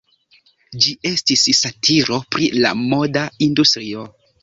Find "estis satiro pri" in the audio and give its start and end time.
1.09-2.51